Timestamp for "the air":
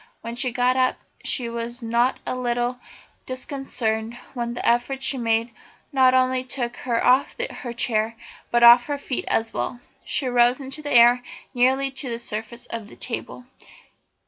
10.81-11.21